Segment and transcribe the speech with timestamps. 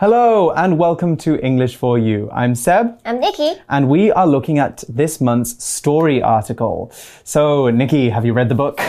[0.00, 2.30] Hello and welcome to English for You.
[2.32, 2.98] I'm Seb.
[3.04, 3.52] I'm Nikki.
[3.68, 6.90] And we are looking at this month's story article.
[7.22, 8.80] So, Nikki, have you read the book?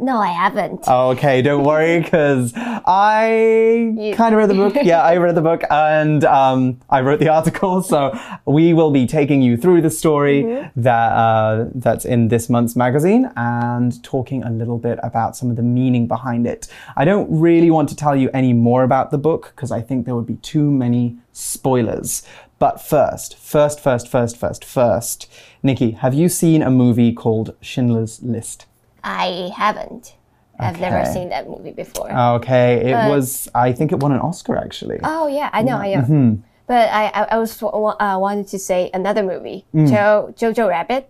[0.00, 0.86] No, I haven't.
[0.86, 4.76] Okay, don't worry, because I kind of read the book.
[4.88, 7.82] Yeah, I read the book and um, I wrote the article.
[7.82, 10.82] So we will be taking you through the story Mm -hmm.
[10.82, 15.56] that uh, that's in this month's magazine and talking a little bit about some of
[15.56, 16.68] the meaning behind it.
[16.96, 20.04] I don't really want to tell you any more about the book because I think
[20.04, 22.22] there would be too many spoilers.
[22.58, 25.30] But first, first, first, first, first, first,
[25.62, 28.67] Nikki, have you seen a movie called Schindler's List?
[29.02, 30.14] I haven't.
[30.60, 32.10] I've never seen that movie before.
[32.10, 33.48] Okay, it but, was.
[33.54, 34.98] I think it won an Oscar actually.
[35.04, 36.02] Oh yeah, I know, I know.
[36.02, 36.38] Mm -hmm.
[36.66, 39.86] But I, I, I was uh, wanted to say another movie, mm.
[39.86, 41.08] jo, Jojo Rabbit.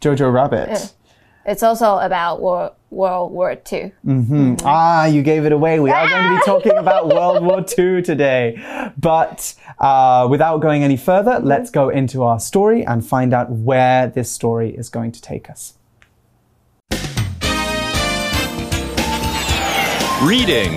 [0.00, 0.68] Jojo Rabbit.
[0.68, 0.86] Yeah.
[1.44, 3.92] It's also about World, World War II.
[4.04, 4.56] Mm -hmm.
[4.64, 5.80] Ah, you gave it away.
[5.80, 8.58] We are going to be talking about World War II today.
[8.96, 14.10] But uh, without going any further, let's go into our story and find out where
[14.10, 15.74] this story is going to take us.
[20.22, 20.76] Reading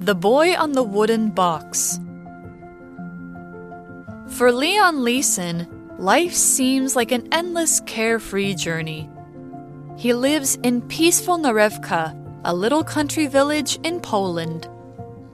[0.00, 1.98] The Boy on the Wooden Box.
[4.28, 5.66] For Leon Leyson,
[5.98, 9.08] life seems like an endless carefree journey.
[9.96, 14.68] He lives in peaceful Narewka, a little country village in Poland.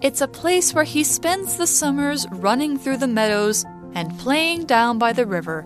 [0.03, 3.65] It's a place where he spends the summers running through the meadows
[3.95, 5.63] and playing down by the river.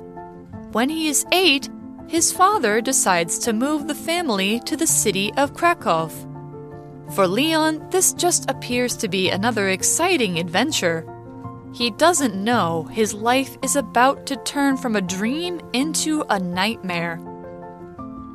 [0.72, 1.68] When he is eight,
[2.10, 6.08] his father decides to move the family to the city of Krakow.
[7.14, 11.06] For Leon, this just appears to be another exciting adventure.
[11.72, 17.14] He doesn't know his life is about to turn from a dream into a nightmare.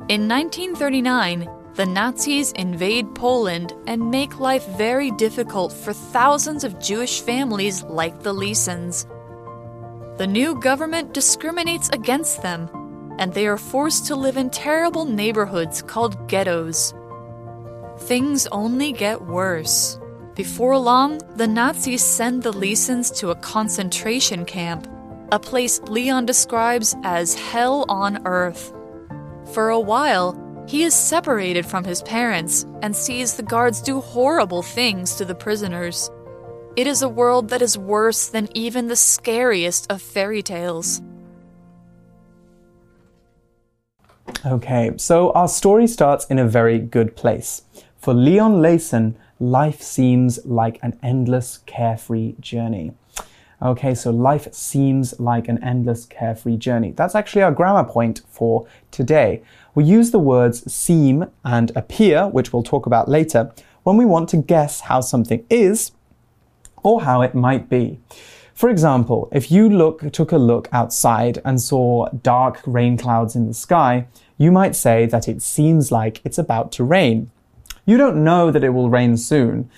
[0.08, 7.20] In 1939, the Nazis invade Poland and make life very difficult for thousands of Jewish
[7.20, 9.06] families like the Leysons.
[10.16, 12.70] The new government discriminates against them
[13.18, 16.94] and they are forced to live in terrible neighborhoods called ghettos.
[18.00, 19.98] Things only get worse.
[20.34, 24.86] Before long, the Nazis send the Leysons to a concentration camp,
[25.32, 28.72] a place Leon describes as hell on earth.
[29.52, 30.36] For a while,
[30.68, 35.34] he is separated from his parents and sees the guards do horrible things to the
[35.34, 36.10] prisoners.
[36.76, 41.00] It is a world that is worse than even the scariest of fairy tales.
[44.44, 47.62] Okay, so our story starts in a very good place.
[47.96, 52.92] For Leon Leyson, life seems like an endless, carefree journey.
[53.62, 56.92] Okay, so life seems like an endless, carefree journey.
[56.92, 59.42] That's actually our grammar point for today.
[59.74, 64.28] We use the words seem and appear, which we'll talk about later, when we want
[64.30, 65.92] to guess how something is
[66.82, 67.98] or how it might be.
[68.54, 73.46] For example, if you look, took a look outside and saw dark rain clouds in
[73.46, 74.06] the sky,
[74.37, 77.29] you might say that it seems like it's about to rain.
[77.85, 79.69] You don't know that it will rain soon,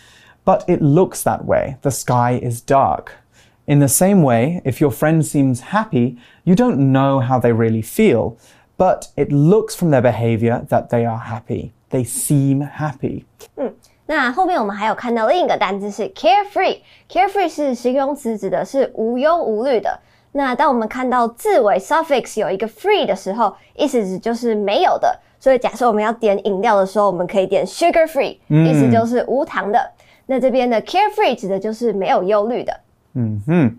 [0.45, 1.77] but it looks that way.
[1.81, 3.17] The sky is dark.
[3.65, 7.81] In the same way, if your friend seems happy, you don't know how they really
[7.81, 8.37] feel,
[8.77, 11.71] but it looks from their behavior that they are happy.
[11.89, 13.23] They seem happy.
[13.55, 13.73] 嗯，
[14.05, 19.97] 那后面我们还有看到另一个单词是 carefree。carefree 是形容词，指的是无忧无虑的。
[20.32, 25.18] 那当我们看到字尾 suffix 有一个 free 的时候，意思指就是没有的。
[25.40, 29.78] 所以假设我们要点饮料的时候，我们可以点 sugar free，、嗯、意思就是无糖的。
[30.26, 32.80] 那这边的 carefree 指的就是没有忧虑的。
[33.14, 33.76] 嗯哼。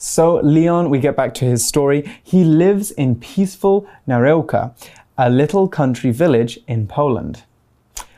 [0.00, 2.04] So Leon, we get back to his story.
[2.24, 4.70] He lives in peaceful Narewka,
[5.16, 7.38] a little country village in Poland.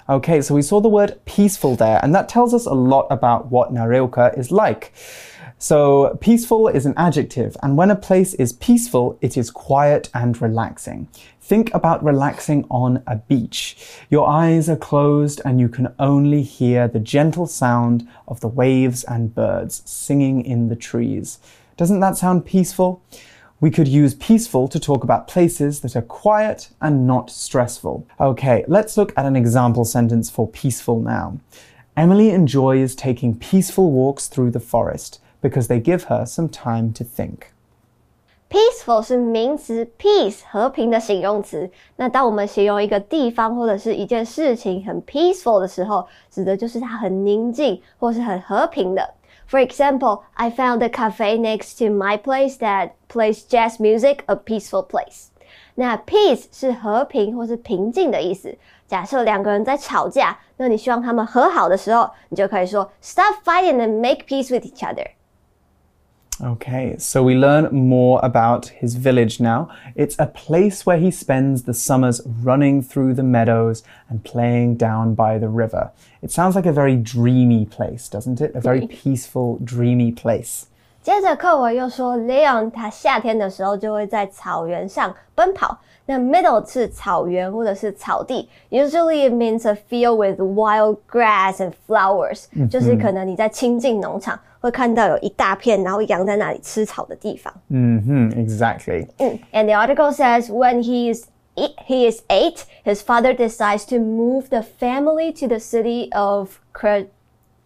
[0.06, 3.50] Okay, so we saw the word peaceful there, and that tells us a lot about
[3.50, 4.92] what Narewka is like.
[5.62, 10.40] So, peaceful is an adjective, and when a place is peaceful, it is quiet and
[10.40, 11.08] relaxing.
[11.42, 13.76] Think about relaxing on a beach.
[14.08, 19.04] Your eyes are closed, and you can only hear the gentle sound of the waves
[19.04, 21.38] and birds singing in the trees.
[21.76, 23.02] Doesn't that sound peaceful?
[23.60, 28.06] We could use peaceful to talk about places that are quiet and not stressful.
[28.18, 31.38] Okay, let's look at an example sentence for peaceful now.
[31.98, 37.03] Emily enjoys taking peaceful walks through the forest because they give her some time to
[37.03, 37.47] think.
[38.47, 41.69] Peaceful 是名词，peace 和平的形容词。
[41.95, 49.13] 那当我们形容一个地方或者是一件事情很 peaceful 的时候，指的就是它很宁静或是很和平的。
[49.49, 54.87] For example, I found a cafe next to my place that plays jazz music, a peaceful
[54.87, 55.27] place.
[55.73, 58.57] 那 peace 是和平或是平静的意思。
[58.87, 65.07] 假设两个人在吵架，那你希望他们和好的时候，你就可以说 Stop fighting and make peace with each other。
[66.42, 69.68] Okay, so we learn more about his village now.
[69.94, 75.14] It's a place where he spends the summers running through the meadows and playing down
[75.14, 75.92] by the river.
[76.22, 78.54] It sounds like a very dreamy place, doesn't it?
[78.54, 80.66] A very peaceful, dreamy place.
[81.01, 85.77] 接着课文又说，Leon 他夏天的时候就会在草原上奔跑。
[86.07, 97.51] 那 meadow 是草原或者是草地，usually it means a field with wild grass and flowers，、就是可能你在亲近农场会看到有一大片，然后羊在那里吃草的地方。
[97.71, 99.07] hmm exactly.
[99.17, 104.49] 嗯，and the article says when he is he is eight, his father decides to move
[104.49, 107.07] the family to the city of Kra-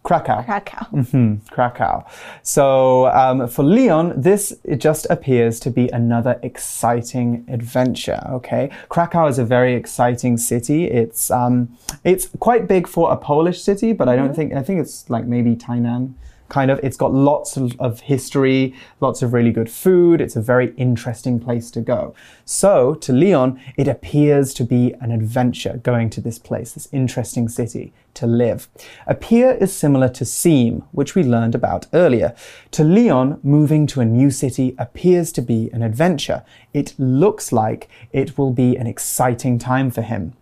[0.04, 0.42] Krakow.
[0.42, 0.84] Krakow.
[0.84, 2.04] Hmm, Krakow.
[2.42, 8.20] So um, for Leon, this it just appears to be another exciting adventure.
[8.28, 10.84] Okay, Krakow is a very exciting city.
[10.84, 14.80] It's um, it's quite big for a Polish city, but I don't think I think
[14.80, 16.12] it's like maybe Tainan.
[16.48, 20.20] Kind of, it's got lots of, of history, lots of really good food.
[20.20, 22.14] It's a very interesting place to go.
[22.44, 27.48] So, to Leon, it appears to be an adventure going to this place, this interesting
[27.48, 28.68] city to live.
[29.06, 32.34] Appear is similar to seem, which we learned about earlier.
[32.72, 36.44] To Leon, moving to a new city appears to be an adventure.
[36.72, 40.34] It looks like it will be an exciting time for him.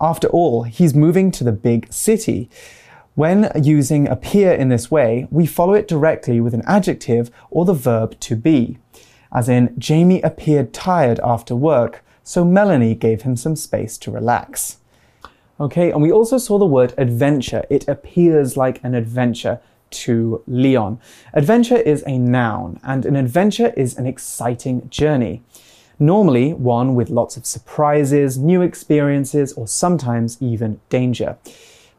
[0.00, 2.50] After all, he's moving to the big city.
[3.14, 7.72] When using appear in this way, we follow it directly with an adjective or the
[7.72, 8.78] verb to be.
[9.32, 14.78] As in, Jamie appeared tired after work, so Melanie gave him some space to relax.
[15.60, 17.64] Okay, and we also saw the word adventure.
[17.70, 20.98] It appears like an adventure to Leon.
[21.34, 25.44] Adventure is a noun, and an adventure is an exciting journey.
[26.00, 31.38] Normally, one with lots of surprises, new experiences, or sometimes even danger.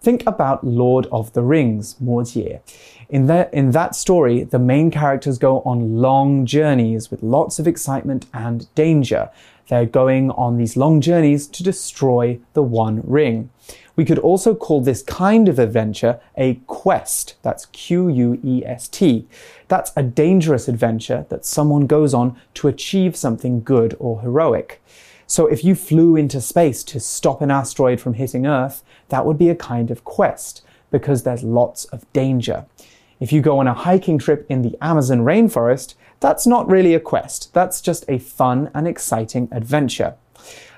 [0.06, 2.62] Think about Lord of the Rings, 魔戒.
[3.10, 7.68] In that, in that story, the main characters go on long journeys with lots of
[7.68, 9.32] excitement and danger.
[9.68, 13.50] They're going on these long journeys to destroy the One Ring.
[13.96, 17.38] We could also call this kind of adventure a quest.
[17.42, 19.26] That's Q U E S T.
[19.70, 24.84] That's a dangerous adventure that someone goes on to achieve something good or heroic.
[25.27, 29.39] So if you flew into space to stop an asteroid from hitting Earth, that would
[29.39, 32.67] be a kind of quest because there's lots of danger.
[33.21, 37.01] If you go on a hiking trip in the Amazon rainforest, that's not really a
[37.01, 37.53] quest.
[37.55, 40.15] That's just a fun and exciting adventure.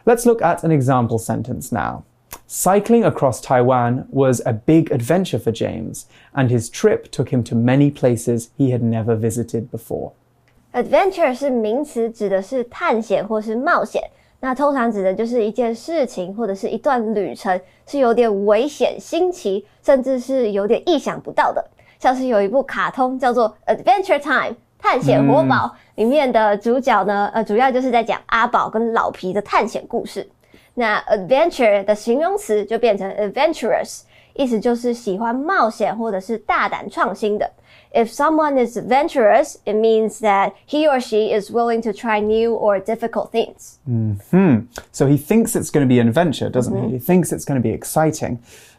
[0.05, 2.05] Let's look at an example sentence now.
[2.47, 7.55] Cycling across Taiwan was a big adventure for James, and his trip took him to
[7.55, 10.13] many places he had never visited before.
[10.73, 14.11] Adventure 是名词，指的是探险或是冒险。
[14.40, 21.66] 那通常指的就是一件事情或者是一段旅程，是有点危险、新奇，甚至是有点意想不到的。
[22.00, 30.30] 像是有一部卡通叫做《Adventure Time》探险活宝，里面的主角呢，呃，主要就是在讲阿宝跟老皮的探险故事。
[30.76, 34.02] 那 adventure 的形容词就变成 adventurous，
[34.36, 37.50] 意思就是喜欢冒险或者是大胆创新的。
[37.95, 42.81] If someone is adventurous, it means that he or she is willing to try new or
[42.81, 43.79] difficult things.
[43.85, 44.67] Hmm.
[44.91, 46.93] So he thinks it's going to be an adventure, doesn't he?
[46.93, 48.39] He thinks it's going to be exciting.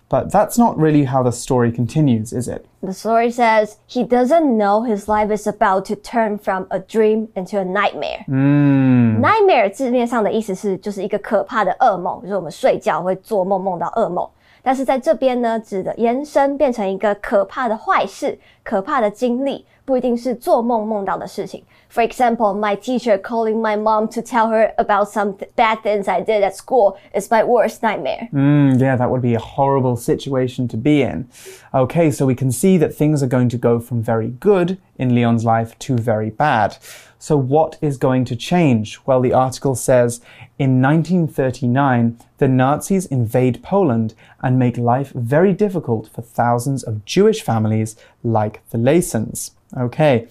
[0.10, 2.68] But that's not really how the story continues, is it?
[2.84, 7.30] The story says he doesn't know his life is about to turn from a dream
[7.36, 8.24] into a nightmare.
[8.28, 14.28] Nightmare 字面上的意思是就是一个可怕的噩梦，就是我们睡觉会做梦梦到噩梦。
[14.63, 21.65] 但是在这边呢，指的延伸变成一个可怕的坏事、可怕的经历，不一定是做梦梦到的事情。
[21.89, 26.23] For example, my teacher calling my mom to tell her about some th bad things I
[26.23, 28.29] did at school is my worst nightmare.
[28.31, 31.27] Mm, yeah, that would be a horrible situation to be in.
[31.73, 35.15] Okay, so we can see that things are going to go from very good in
[35.15, 36.77] Leon's life to very bad.
[37.19, 38.99] So, what is going to change?
[39.07, 40.21] Well, the article says
[40.59, 47.41] in 1939, the Nazis invade Poland and make life very difficult for thousands of Jewish
[47.41, 49.53] families like the Leysons.
[49.77, 50.29] Okay,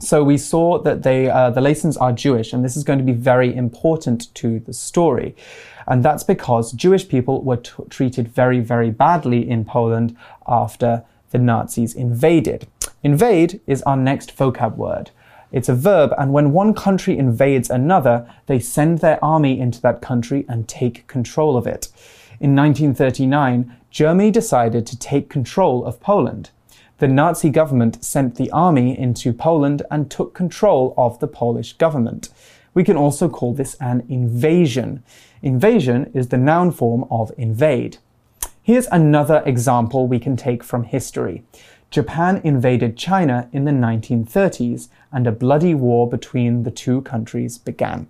[0.00, 3.04] so we saw that they, uh, the Leysons are Jewish, and this is going to
[3.04, 5.36] be very important to the story.
[5.86, 10.16] And that's because Jewish people were treated very, very badly in Poland
[10.46, 12.66] after the Nazis invaded.
[13.02, 15.10] Invade is our next vocab word.
[15.52, 20.00] It's a verb, and when one country invades another, they send their army into that
[20.00, 21.88] country and take control of it.
[22.40, 26.50] In 1939, Germany decided to take control of Poland
[26.99, 32.29] the Nazi government sent the army into Poland and took control of the Polish government.
[32.73, 35.03] We can also call this an invasion.
[35.41, 37.97] Invasion is the noun form of invade.
[38.63, 41.43] Here's another example we can take from history.
[41.91, 48.07] Japan invaded China in the 1930s, and a bloody war between the two countries began.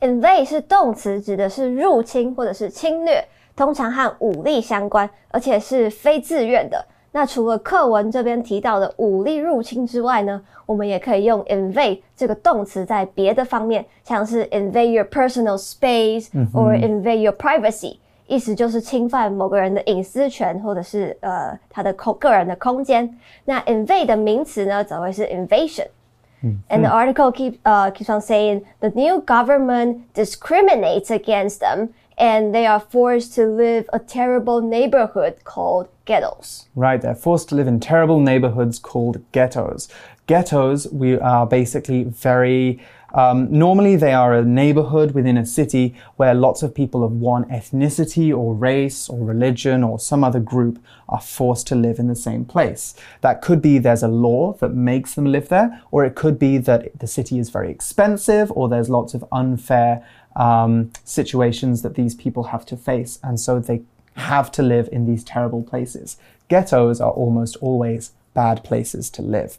[0.00, 3.26] invade 是动词，指的是入侵或者是侵略，
[3.56, 6.84] 通常和武力相关，而且是非自愿的。
[7.16, 23.18] 那除了课文这边提到的武力入侵之外呢，我们也可以用 invade 这个动词在别的方面，像是 invade your personal space or invade your privacy，意思就是侵犯某个人的隐私权或者是呃他的空个人的空间。
[23.44, 31.60] 那 invade 的名词呢，则会是 invasion。And the article keep uh, keeps on saying the new government discriminates against
[31.60, 36.67] them, and they are forced to live a terrible neighborhood called ghettos.
[36.75, 39.87] Right, they're forced to live in terrible neighborhoods called ghettos.
[40.25, 42.81] Ghettos, we are basically very
[43.17, 47.45] um, normally, they are a neighborhood within a city where lots of people of one
[47.45, 50.77] ethnicity or race or religion or some other group
[51.09, 52.93] are forced to live in the same place.
[53.21, 56.59] That could be there's a law that makes them live there, or it could be
[56.59, 60.05] that the city is very expensive, or there's lots of unfair
[60.35, 63.81] um, situations that these people have to face, and so they
[64.13, 66.17] have to live in these terrible places.
[66.49, 69.57] Ghettos are almost always bad places to live.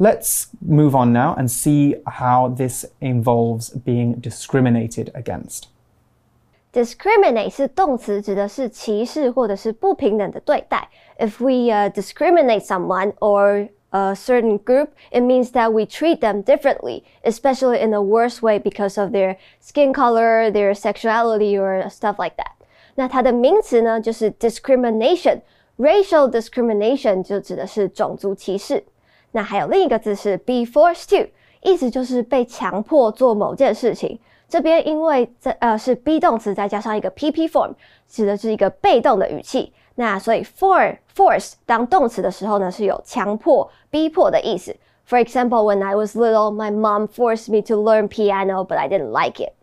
[0.00, 5.64] Let's move on now and see how this involves being discriminated against.
[6.72, 10.88] Discriminate 是动词，指的是歧视或者是不平等的对待。
[11.18, 17.04] If we uh, discriminate someone or a certain group, it means that we treat them differently,
[17.22, 22.36] especially in a worse way because of their skin color, their sexuality, or stuff like
[22.36, 22.52] that.
[22.96, 28.84] 那它的名词呢，就是 discrimination。Racial discrimination 就指的是种族歧视。
[29.31, 31.29] 那还有另一个字是 be forced to，
[31.61, 34.19] 意思就是被强迫做某件事情。
[34.47, 37.73] 这边因为这呃是 be 动词再加上一个 PP form，
[38.09, 39.71] 指的是一个被动的语气。
[39.95, 44.75] 那所以 for force 当动词的时候呢，是有强迫、逼迫的意思。
[45.07, 49.11] For example, when I was little, my mom forced me to learn piano, but I didn't
[49.11, 49.53] like it.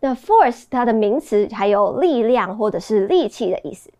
[0.00, 3.90] 那 force 它的名词还有力量或者是力气的意思。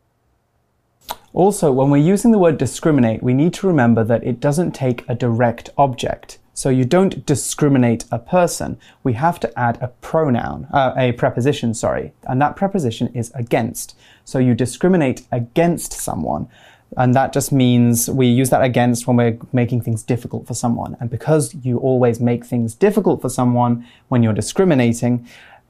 [1.35, 5.05] Also, when we're using the word discriminate, we need to remember that it doesn't take
[5.09, 6.39] a direct object.
[6.55, 8.79] So you don't discriminate a person.
[9.03, 13.97] We have to add a pronoun, uh, a preposition, sorry, and that preposition is against.
[14.25, 16.47] So you discriminate against someone.
[16.97, 20.97] And that just means we use that against when we're making things difficult for someone.
[21.01, 25.27] And because you always make things difficult for someone when you're discriminating,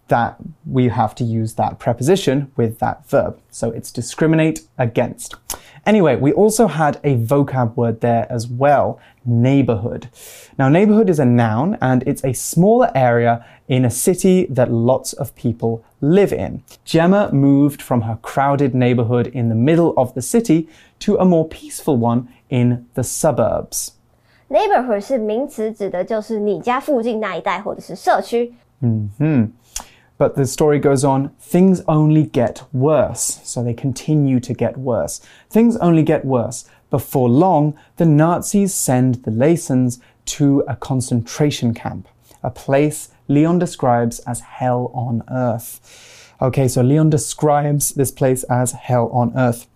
[0.08, 3.40] that we have to use that preposition with that verb.
[3.50, 5.36] So it's discriminate against.
[5.85, 10.09] Anyway, we also had a vocab word there as well neighborhood.
[10.57, 15.13] Now, neighborhood is a noun and it's a smaller area in a city that lots
[15.13, 16.61] of people live in.
[16.83, 20.67] Gemma moved from her crowded neighborhood in the middle of the city
[20.99, 23.93] to a more peaceful one in the suburbs.
[24.49, 28.53] Neighborhood 是名词，指的就是你家附近那一带或者是社区。
[28.81, 29.51] 嗯哼。
[30.16, 33.40] but the story goes on, things only get worse.
[33.44, 35.20] So they continue to get worse.
[35.50, 36.64] Things only get worse.
[36.90, 42.08] Before long, the Nazis send the Leysons to a concentration camp,
[42.42, 46.34] a place Leon describes as hell on earth.
[46.40, 49.66] Okay, so Leon describes this place as hell on earth.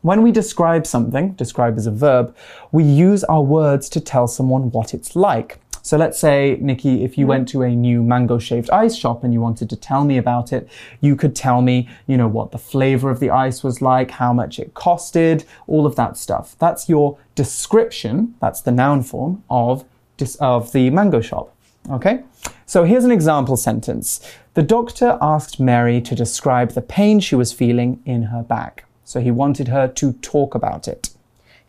[0.00, 2.34] When we describe something, describe is a verb,
[2.72, 5.60] we use our words to tell someone what it's like.
[5.82, 7.28] So let's say, Nikki, if you mm-hmm.
[7.28, 10.52] went to a new mango shaved ice shop and you wanted to tell me about
[10.52, 10.68] it,
[11.00, 14.32] you could tell me, you know, what the flavor of the ice was like, how
[14.32, 16.56] much it costed, all of that stuff.
[16.58, 19.84] That's your description, that's the noun form of,
[20.40, 21.54] of the mango shop.
[21.90, 22.22] Okay?
[22.64, 24.20] So here's an example sentence.
[24.54, 28.84] The doctor asked Mary to describe the pain she was feeling in her back.
[29.04, 31.10] So he wanted her to talk about it.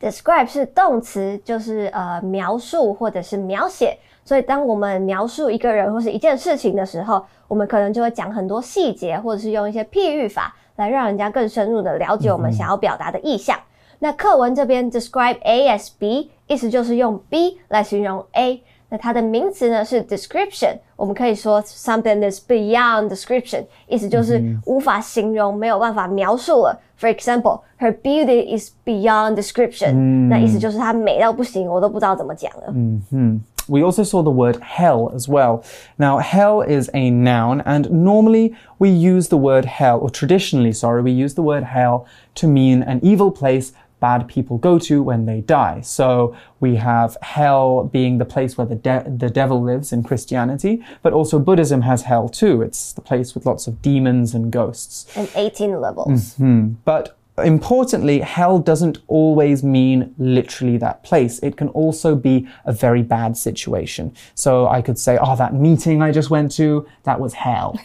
[0.04, 3.98] Describe 是动词，就是呃描述或者是描写。
[4.26, 13.58] 所以当我们描述一个人或是一件事情的时候，我们可能就会讲很多细节，或者是用一些譬喻法来让人家更深入的了解我们想要表达的意象。
[14.00, 18.62] 那课文这边 describe A as B，意思就是用 B 来形容 A。
[18.93, 26.81] 那它的名词呢是 description，我们可以说 something is beyond description，意思就是无法形容，没有办法描述了。
[26.99, 32.73] For example, her beauty is beyond description，那意思就是她美到不行，我都不知道怎么讲了。
[32.75, 33.41] 嗯哼。
[33.71, 35.61] We also saw the word hell as well.
[35.99, 41.03] Now, hell is a noun, and normally we use the word hell, or traditionally, sorry,
[41.03, 43.73] we use the word hell to mean an evil place
[44.04, 45.80] bad people go to when they die.
[45.80, 50.84] So we have hell being the place where the, de- the devil lives in Christianity,
[51.02, 52.62] but also Buddhism has hell too.
[52.62, 55.08] It's the place with lots of demons and ghosts.
[55.16, 56.34] And 18 levels.
[56.34, 56.74] Mm-hmm.
[56.84, 61.40] But importantly, hell doesn't always mean literally that place.
[61.40, 64.14] It can also be a very bad situation.
[64.36, 67.80] So I could say, oh, that meeting I just went to, that was hell.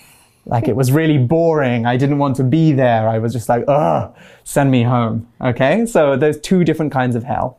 [0.48, 1.86] Like it was really boring.
[1.86, 3.08] I didn't want to be there.
[3.08, 4.14] I was just like, ugh,
[4.44, 5.28] send me home.
[5.40, 5.84] Okay?
[5.86, 7.58] So there's two different kinds of hell.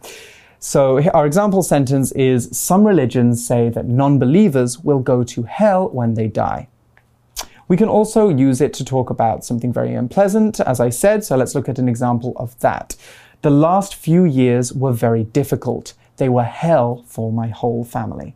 [0.57, 5.87] So our example sentence is Some religions say that non believers will go to hell
[5.89, 6.67] when they die.
[7.69, 11.37] We can also use it to talk about something very unpleasant, as I said, so
[11.37, 12.95] let's look at an example of that.
[13.43, 15.93] The last few years were very difficult.
[16.17, 18.35] They were hell for my whole family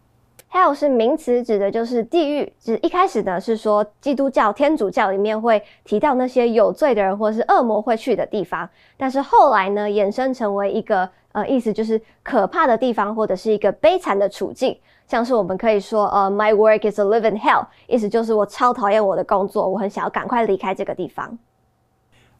[0.52, 2.52] hell 是名词，指的就是地狱。
[2.58, 14.76] 指一开始呢是说基督教、天主教里面会提到那些有罪的人或是恶魔会去的地方，但是后来呢衍生成为一个呃意思就是可怕的地方或者是一个悲惨的处境。
[15.06, 21.38] 像是我们可以说，呃，My work is a living hell，意思就是我超讨厌我的工作，我很想要赶快离开这个地方。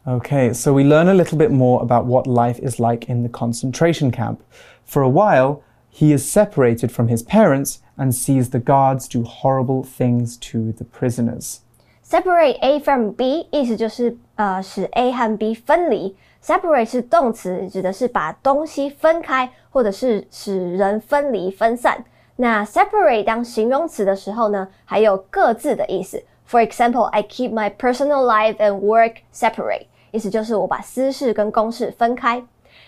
[0.07, 3.31] Okay, so we learn a little bit more about what life is like in the
[3.31, 4.39] concentration camp.
[4.85, 9.83] For a while, he is separated from his parents and sees the guards do horrible
[9.83, 11.59] things to the prisoners.
[12.03, 16.17] Separate A from B，意思就是呃使 A 和 B 分离。
[16.43, 22.05] Separate 是动词，指的是把东西分开，或者是使人分离分散。
[22.37, 26.23] 那 separate 当形容词的时候呢，还有各自的意思。
[26.49, 32.43] For example, I keep my personal life and work separate，意思就是我把私事跟公事分开。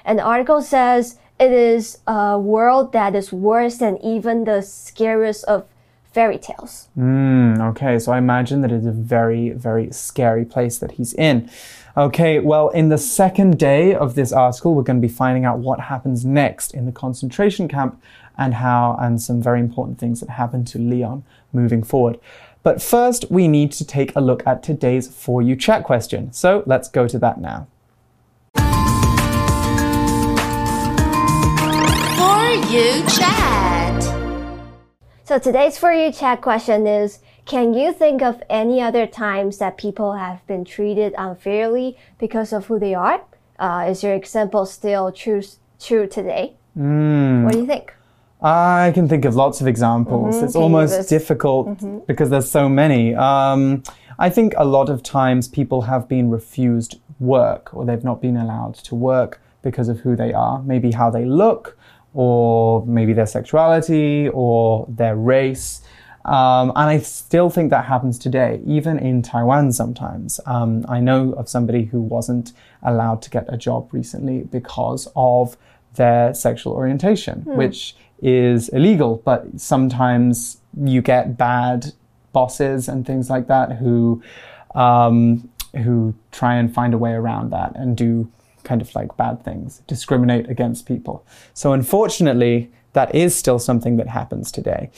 [0.06, 5.43] And the article says it is a world that is worse than even the scariest
[5.45, 5.65] of
[6.15, 6.87] fairy tales.
[6.97, 11.49] Mm, okay, so I imagine that it's a very, very scary place that he's in.
[11.97, 15.59] Okay, well, in the second day of this article, we're going to be finding out
[15.59, 18.01] what happens next in the concentration camp
[18.37, 22.17] and how, and some very important things that happen to Leon moving forward.
[22.63, 26.31] But first, we need to take a look at today's For You chat question.
[26.31, 27.67] So let's go to that now.
[32.55, 34.01] You chat.
[35.25, 39.77] So today's for you chat question is Can you think of any other times that
[39.77, 43.21] people have been treated unfairly because of who they are?
[43.59, 45.41] Uh, is your example still true,
[45.79, 46.55] true today?
[46.75, 47.93] What do you think?
[48.41, 50.41] I can think of lots of examples.
[50.41, 53.15] It's Can you almost list- difficult because there's so many.
[53.15, 53.83] Um,
[54.17, 58.37] I think a lot of times people have been refused work or they've not been
[58.37, 61.77] allowed to work because of who they are, maybe how they look,
[62.15, 65.81] or maybe their sexuality or their race.
[66.23, 70.39] Um, and I still think that happens today, even in Taiwan sometimes.
[70.47, 75.55] Um, I know of somebody who wasn't allowed to get a job recently because of
[75.95, 81.93] their sexual orientation, which is illegal, but sometimes you get bad
[82.33, 84.23] bosses and things like that who
[84.73, 85.49] um,
[85.83, 88.29] who try and find a way around that and do
[88.64, 91.24] kind of like bad things, discriminate against people.
[91.54, 94.90] So unfortunately, that is still something that happens today.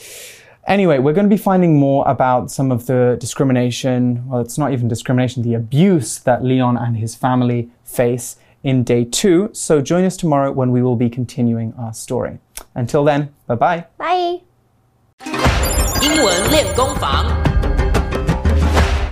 [0.65, 4.27] Anyway, we're going to be finding more about some of the discrimination.
[4.27, 9.03] Well, it's not even discrimination, the abuse that Leon and his family face in day
[9.03, 9.49] two.
[9.53, 12.39] So join us tomorrow when we will be continuing our story.
[12.75, 13.85] Until then, bye bye.
[13.97, 14.41] Bye!
[16.03, 17.46] 英文练功房。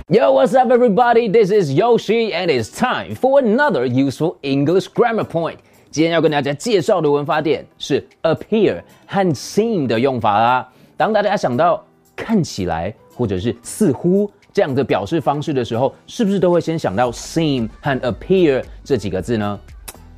[0.09, 1.27] Yo, what's up, everybody?
[1.27, 5.57] This is Yoshi, and it's time for another useful English grammar point.
[5.91, 10.65] 今天要跟大家介绍的文法点是 appear 和 seem 的用法啦。
[10.95, 19.59] 当大家想到看起来或者是似乎这样的表示方式的时候，是不是都会先想到 seem 和 appear 这几个字呢？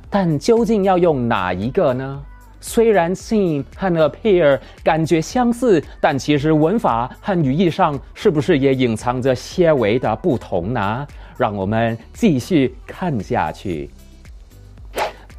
[0.08, 2.22] 但究竟要用哪一个呢？
[2.60, 11.06] 虽然 seem 和 appear 感觉相似，但其实文法和语义上是不是也隐藏着些微的不同呢？
[11.38, 13.88] 让我们继续看下去。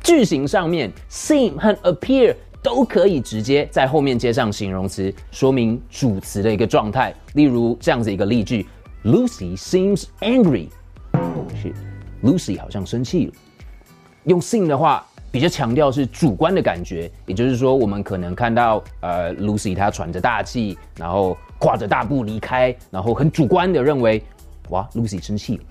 [0.04, 7.14] 句型上面 seem 和 appear 都可以直接在后面接上形容词，说明主词的一个状态。
[7.36, 8.68] 例如这样子一个例句
[9.04, 10.70] ：Lucy seems angry。
[11.62, 11.72] 是
[12.24, 13.34] ，Lucy 好像生气了。
[14.26, 24.22] 用 seem 的话，比较强调是主观的感觉，也就是说，我们可能看到呃 Lucy 她喘着大气，然后跨着大步离开，然后很主观的认为，
[24.70, 25.64] 哇，Lucy 生气了，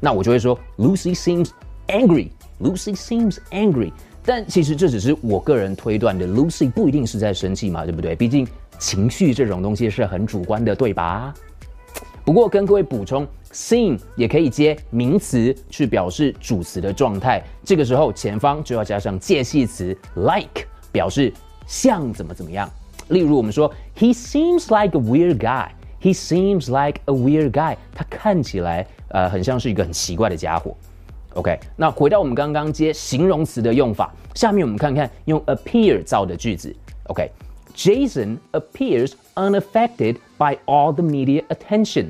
[0.00, 1.50] 那我就会说 Lucy seems
[1.88, 2.28] angry。
[2.60, 3.92] Lucy seems angry，
[4.24, 8.14] 但其实这只是我个人推断的，Lucy 不一定是在生气嘛，对不对？
[8.14, 8.46] 毕竟
[8.78, 11.34] 情绪这种东西是很主观的，对吧
[12.24, 21.32] 不过跟各位补充，seem 也可以接名词去表示主词的状态，这个时候前方就要加上介系词 like，表示
[21.66, 22.70] 像怎么怎么样。
[23.08, 25.70] 例如我们说，He seems like a weird guy。
[26.00, 27.76] He seems like a weird guy。
[27.94, 30.76] 他看起来呃很像是一个很奇怪的家伙。
[31.34, 36.74] OK，那回到我们刚刚接形容词的用法，下面我们看看用 appear 造的句子。
[37.04, 42.06] OK，Jason appears unaffected by all the media attention，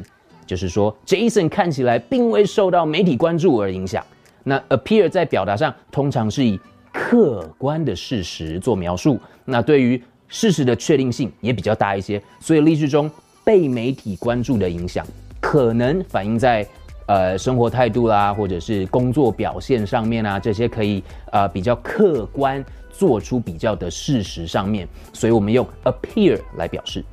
[0.46, 4.04] 就是说 Jason 看起来并未受到媒体关注而影响。
[4.44, 6.58] 那 appear 在表达上通常是以
[6.92, 13.10] 客观的事实做描述，那对于事实的确定性也比较大一些，所以例句中
[13.44, 15.06] 被媒体关注的影响
[15.40, 16.66] 可能反映在
[17.06, 27.04] 呃生活态度啦，或者是工作表现上面啊，这些可以呃比较客观做出比较的事实上面，所以我们用 appear 来表示。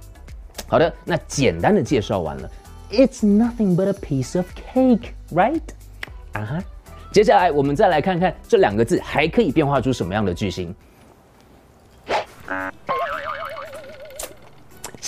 [0.68, 2.50] 好的，那简单的介绍完了
[2.92, 5.62] ，It's nothing but a piece of cake, right？
[6.34, 6.64] 啊哈，
[7.12, 10.76] 接下来我们再来看看这两个字还可以变化出什么样的句型。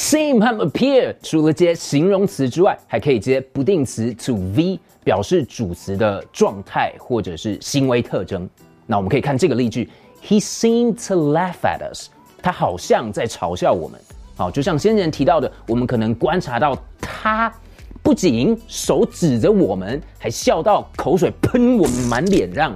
[0.01, 8.49] Seem 和 appear 除了接形容词之外，还可以接不定词 to v，表示主词的状态或者是行为特征。
[8.87, 9.87] 那我们可以看这个例句
[10.25, 12.09] ：He seemed to laugh at us。
[12.41, 14.01] 他好像在嘲笑我们。
[14.35, 17.53] 好，就像先前提到的，我们可能观察到他
[18.01, 22.75] 不仅手指着我们，还笑到口水喷我们满脸上。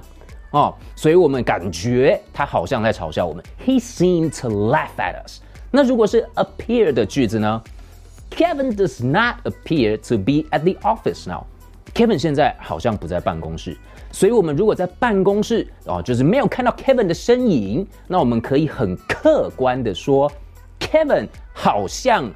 [0.51, 3.43] 哦，所以我们感觉他好像在嘲笑我们。
[3.65, 5.39] He seemed to laugh at us。
[5.71, 7.61] 那如果是 appear 的句子呢
[8.31, 11.43] ？Kevin does not appear to be at the office now.
[11.93, 13.77] Kevin 现在好像不在办公室，
[14.11, 20.29] 所以我们如果在办公室哦，就是没有看到 Kevin 的身影，那我们可以很客观的说
[20.79, 22.29] ，Kevin 好像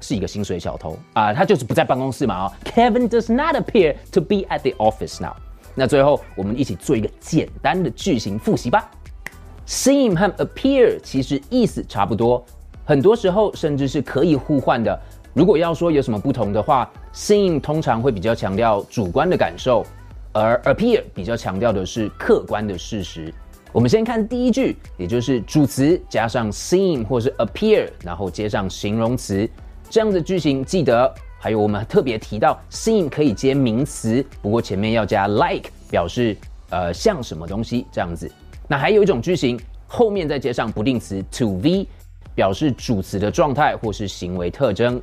[0.00, 2.52] 是一个薪水小偷啊，他就是不在办公室嘛啊。
[2.64, 5.34] Kevin does not appear to be at the office now.
[5.76, 8.90] 那最后我们一起做一个简单的句型复习吧。
[9.66, 12.44] Seem 和 appear 其实意思差不多。
[12.84, 14.98] 很多时候甚至是可以互换的。
[15.32, 19.84] 如果要说有什么不同的话，seem 通常会比较强调主观的感受，
[20.32, 23.32] 而 appear 比较强调的是客观的事实。
[23.72, 29.48] 我们先看第一句，也就是主词加上 seem 或是 appear，然后接上形容词，
[29.90, 31.12] 这样的句型记得。
[31.40, 36.36] 还有我们特别提到 seem 可以接名词，不过前面要加 like 表示
[36.70, 38.30] 呃像什么东西这样子。
[38.68, 41.86] 那还有一种句型，后面再接上不定词 to v。
[42.35, 45.01] 表示主词的状态或是行为特征，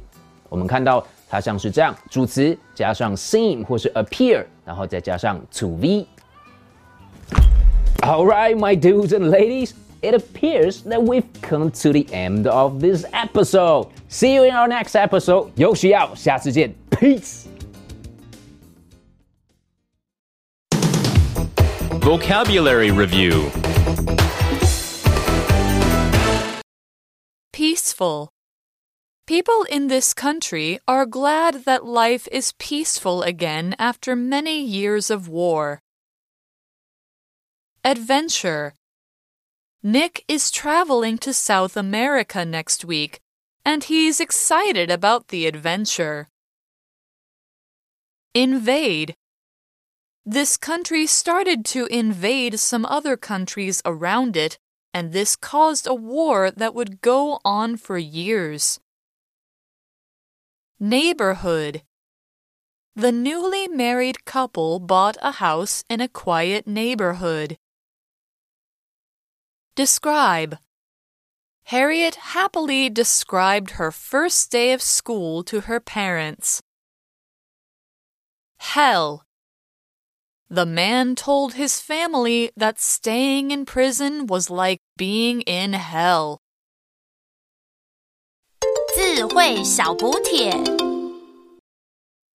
[0.48, 11.24] 我们看到它像是这样：主词加上 seem 或是 appear，然后再加上 to v。All right, my dudes and ladies, it appears that we've
[11.42, 13.88] come to the end of this episode.
[14.08, 15.48] See you in our next episode.
[15.56, 17.46] 有需要，下次见，peace.
[22.00, 23.50] Vocabulary Review
[28.01, 28.33] Peaceful.
[29.27, 35.27] People in this country are glad that life is peaceful again after many years of
[35.27, 35.79] war.
[37.85, 38.73] Adventure.
[39.83, 43.19] Nick is traveling to South America next week,
[43.63, 46.27] and he's excited about the adventure.
[48.33, 49.13] Invade.
[50.25, 54.57] This country started to invade some other countries around it
[54.93, 58.79] and this caused a war that would go on for years.
[60.79, 61.83] Neighborhood
[62.95, 67.57] The newly married couple bought a house in a quiet neighborhood.
[69.75, 70.57] Describe
[71.65, 76.61] Harriet happily described her first day of school to her parents.
[78.57, 79.25] Hell
[80.50, 86.38] the man told his family that staying in prison was like being in hell.
[88.94, 90.52] 智慧小补帖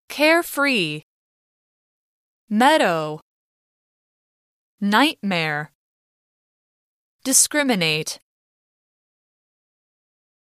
[0.09, 1.03] Carefree
[2.49, 3.21] Meadow
[4.81, 5.71] Nightmare
[7.25, 8.19] Discriminate